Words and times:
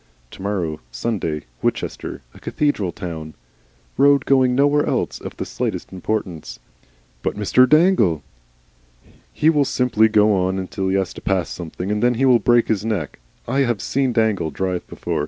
To 0.31 0.41
morrow 0.41 0.79
Sunday, 0.91 1.43
Winchester 1.61 2.23
a 2.33 2.39
cathedral 2.39 2.91
town, 2.91 3.35
road 3.97 4.25
going 4.25 4.55
nowhere 4.55 4.83
else 4.83 5.21
of 5.21 5.37
the 5.37 5.45
slightest 5.45 5.93
importance. 5.93 6.57
"But 7.21 7.35
Mr. 7.35 7.69
Dangle?" 7.69 8.23
"He 9.31 9.51
will 9.51 9.63
simply 9.63 10.07
go 10.07 10.33
on 10.35 10.57
until 10.57 10.89
he 10.89 10.95
has 10.95 11.13
to 11.13 11.21
pass 11.21 11.49
something, 11.49 11.91
and 11.91 12.01
then 12.01 12.15
he 12.15 12.25
will 12.25 12.39
break 12.39 12.67
his 12.67 12.83
neck. 12.83 13.19
I 13.47 13.59
have 13.59 13.79
seen 13.79 14.11
Dangle 14.11 14.49
drive 14.49 14.87
before. 14.87 15.19